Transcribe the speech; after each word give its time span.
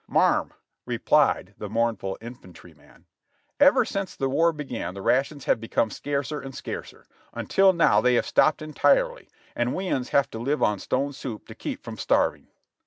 "Marm," 0.07 0.51
replied 0.87 1.53
the 1.59 1.69
mournful 1.69 2.17
infantryman, 2.21 3.05
"ever 3.59 3.85
since 3.85 4.15
the 4.15 4.29
war 4.31 4.51
began 4.51 4.95
the 4.95 5.01
rations 5.03 5.45
have 5.45 5.59
become 5.61 5.91
scarcer 5.91 6.41
and 6.41 6.55
scarcer, 6.55 7.05
until 7.35 7.71
now 7.71 8.01
they 8.01 8.15
have 8.15 8.25
stopped 8.25 8.63
entirely 8.63 9.29
and 9.55 9.75
we 9.75 9.87
uns 9.89 10.09
have 10.09 10.27
to 10.31 10.39
live 10.39 10.63
on 10.63 10.79
stone 10.79 11.13
soup 11.13 11.45
to 11.47 11.53
keep 11.53 11.83
from 11.83 11.97
starving." 11.97 12.47